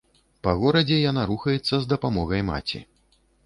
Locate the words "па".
0.47-0.53